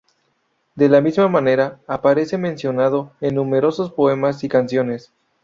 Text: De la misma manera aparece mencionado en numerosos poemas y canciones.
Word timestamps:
De 0.73 0.89
la 0.89 0.99
misma 0.99 1.27
manera 1.27 1.77
aparece 1.85 2.35
mencionado 2.39 3.11
en 3.21 3.35
numerosos 3.35 3.91
poemas 3.91 4.43
y 4.43 4.49
canciones. 4.49 5.11